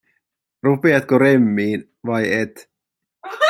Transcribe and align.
Rupeatko 0.67 1.19
remmiin, 1.25 1.87
vai 2.11 2.21
et? 2.41 2.67